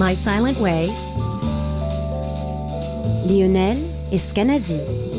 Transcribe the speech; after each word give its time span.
My 0.00 0.14
Silent 0.14 0.56
Way, 0.56 0.86
Lionel 3.26 3.76
Escanazi. 4.10 5.09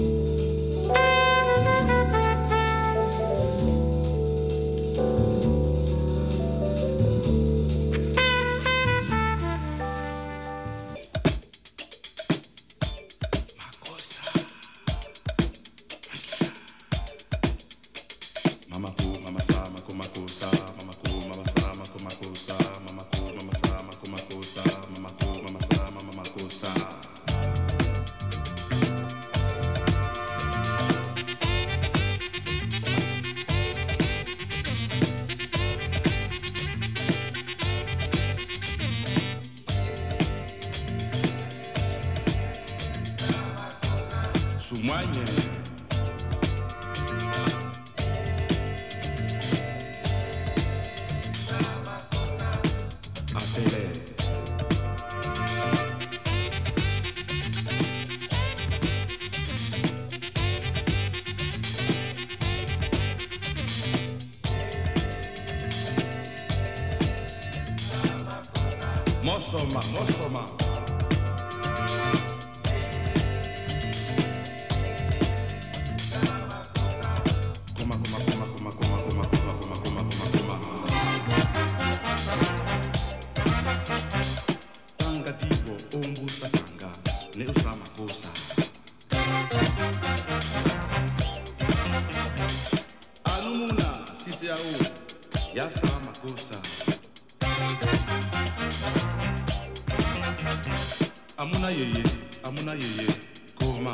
yeye 101.79 102.03
amuna 102.43 102.73
yeye 102.73 103.07
koma 103.55 103.93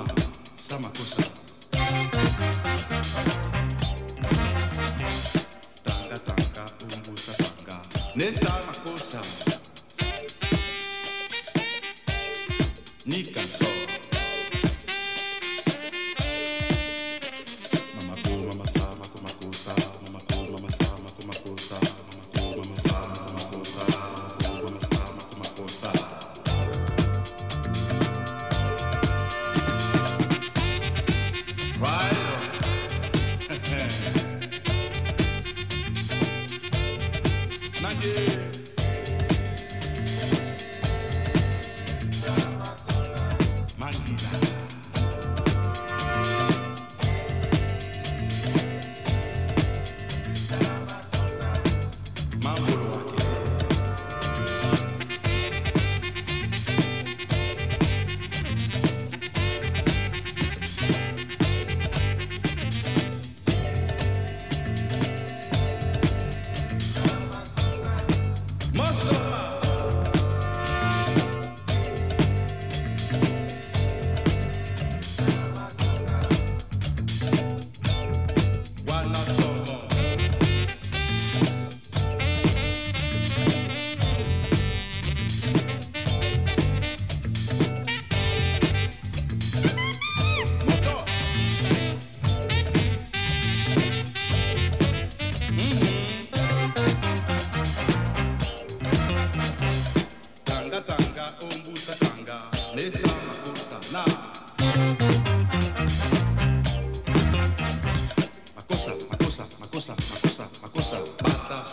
samakosa 0.55 1.23
tanga 5.85 6.17
tanga 6.25 6.63
umbusa 6.81 7.37
tanga 7.55 7.77
nesamakosa 8.15 8.86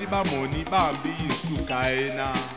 somebody 0.00 0.30
by 0.30 0.36
money, 0.36 0.64
bambi, 0.64 1.10
sukaina. 1.46 2.53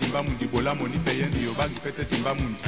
timbamundi 0.00 0.44
bolamu 0.52 0.88
nipe 0.88 1.10
ye 1.18 1.26
ndiyo 1.26 1.52
bangipete 1.58 2.04
timbamundi 2.04 2.62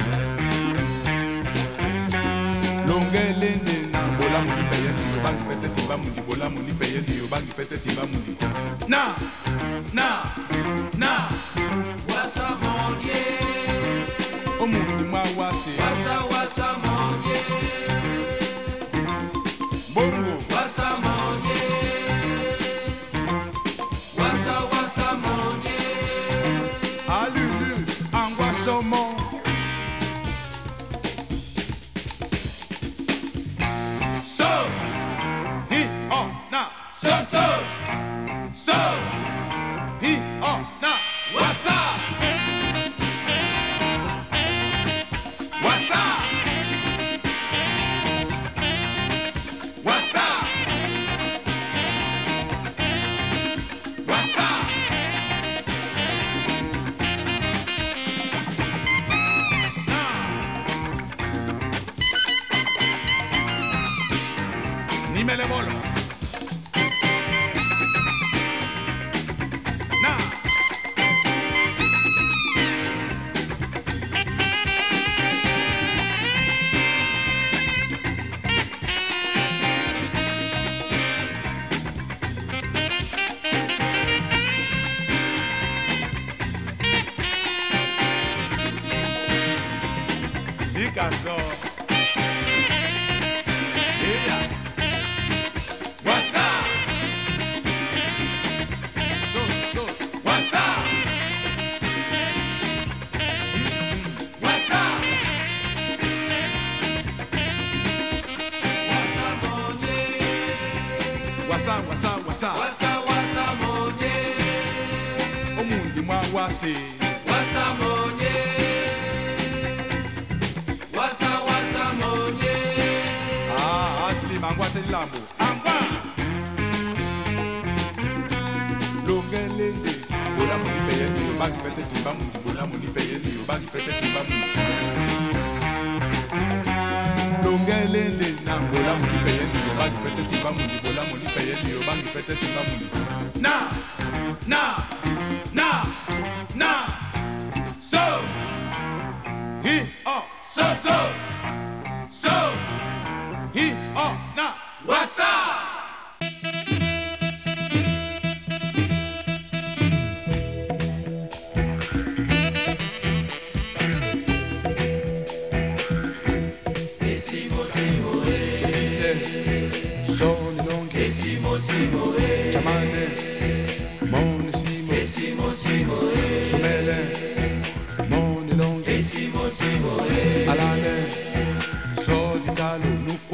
longelende 2.87 3.75
na 3.91 4.01
bolamu 4.17 4.51
nipe 4.57 4.77
ye 4.83 4.89
ndiyo 4.95 5.17
bangipete 5.23 5.67
timbamundi 5.75 6.21
bolamu 6.21 6.59
nipe 6.63 6.85
ye 6.85 6.99
ndiyo 7.01 7.27
bangipete 7.27 7.77
timbamundi 7.77 8.12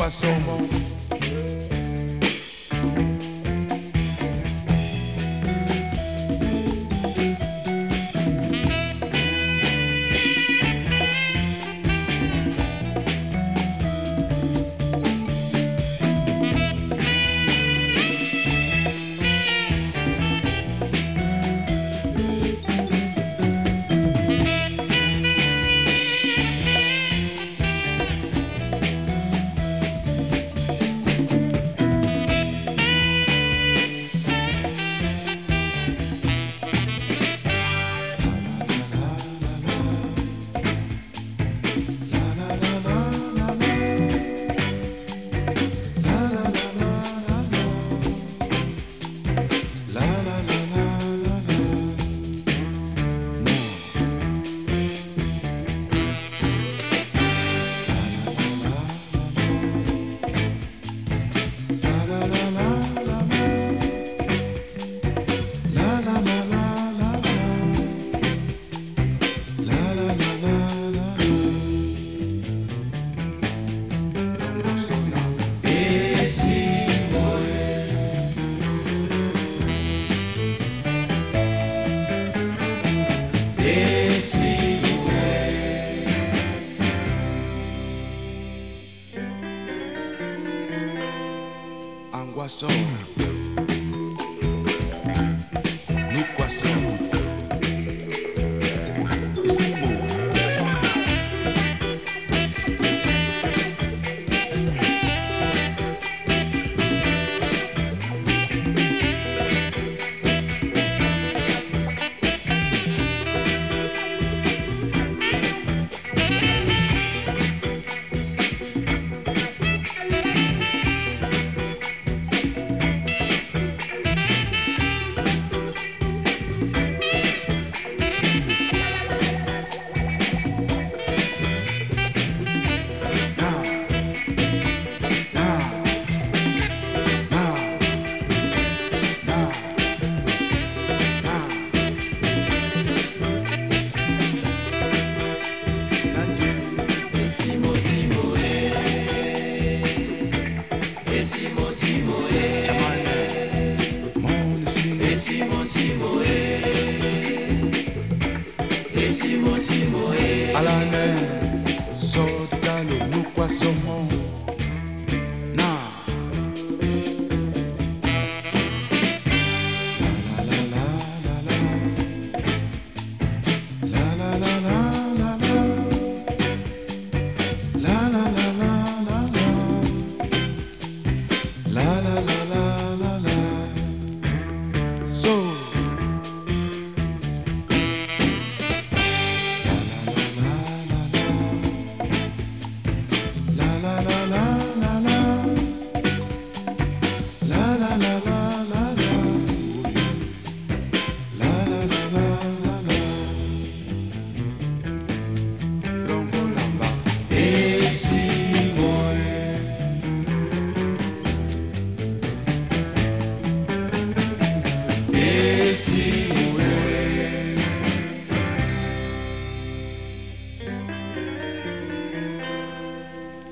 passou 0.09 0.29
mão 0.39 0.67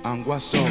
anguação. 0.07 0.63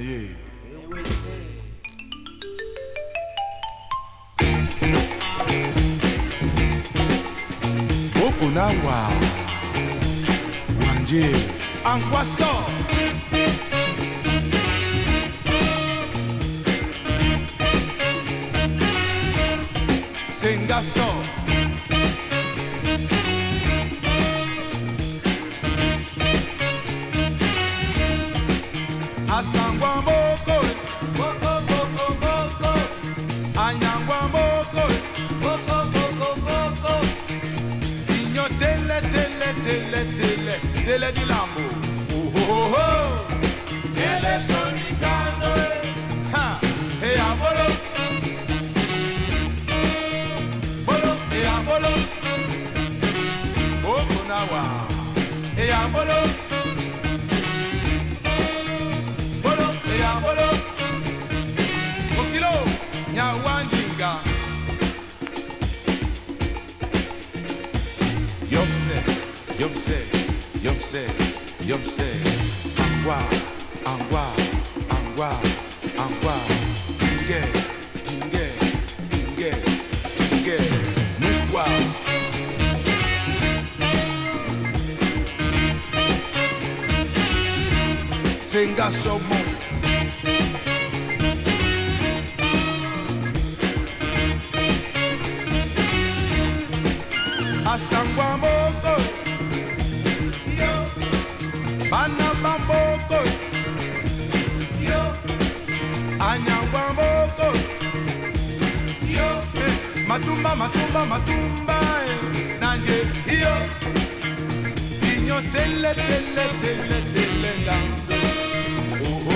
Aye. 0.00 0.30
Okunawa. 8.22 9.08
Wanje. 10.86 11.24
Ankwasa. 11.84 12.49
ain't 88.60 88.76
got 88.76 88.92
so 88.92 89.18
much. 89.18 89.38
Asangwa 97.72 98.28
moko, 98.42 98.94
yo. 100.60 100.72
Banaba 101.90 102.52
moko, 102.68 103.20
yo. 104.88 105.02
Anyangwa 106.30 106.82
moko, 106.98 107.48
yo. 109.16 109.30
Eh, 109.64 109.72
matumba, 110.08 110.50
matumba, 110.62 111.00
matumba, 111.12 111.76
eh, 112.06 112.16
nanje, 112.60 112.98
yo. 113.42 113.54
Niño 115.02 115.36
tele, 115.52 115.90
tele, 116.02 116.44
tele, 116.62 116.98
tele, 117.12 117.50
tele. 118.06 118.19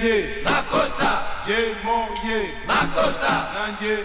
Dieu 0.00 0.40
ma 0.44 0.62
cause 0.68 1.04
Dieu 1.46 1.74
mon 1.82 2.12
Dieu 2.22 2.52
ma 2.66 2.86
cause 2.94 3.22
l'ange 3.24 4.04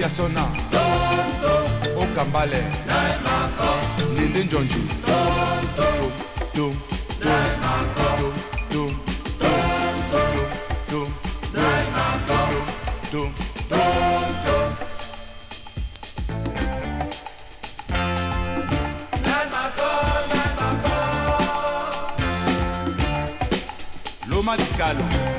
yasona 0.00 0.44
okambale 2.02 2.62
linde 4.16 4.44
njonji 4.44 4.88
Loma 24.30 24.56
de 24.56 24.64
Calo. 24.78 25.29